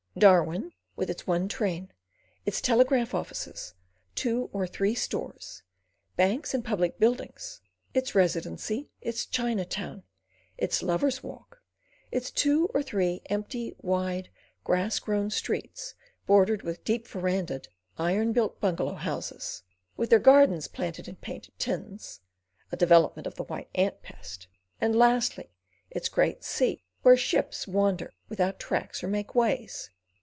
[0.17, 1.89] Darwin with its one train,
[2.45, 3.73] its telegraph offices,
[4.13, 5.63] two or three stores,
[6.17, 7.61] banks and public buildings,
[7.93, 10.03] its Residency, its Chinatown,
[10.57, 11.63] its lovers' walk,
[12.11, 14.29] its two or three empty, wide,
[14.65, 15.95] grass grown streets
[16.27, 19.63] bordered with deep verandahed, iron built bungalow houses,
[19.95, 25.53] with their gardens planted in painted tins—a development of the white ant pest—and lastly,
[25.89, 29.89] its great sea, where ships wander without tracks or made ways!